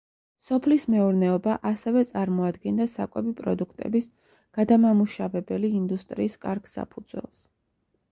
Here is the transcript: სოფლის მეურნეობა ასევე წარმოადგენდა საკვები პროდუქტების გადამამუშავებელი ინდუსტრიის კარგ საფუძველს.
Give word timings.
სოფლის 0.45 0.85
მეურნეობა 0.91 1.57
ასევე 1.71 2.01
წარმოადგენდა 2.13 2.87
საკვები 2.93 3.33
პროდუქტების 3.41 4.07
გადამამუშავებელი 4.61 5.71
ინდუსტრიის 5.81 6.39
კარგ 6.47 6.73
საფუძველს. 6.79 7.45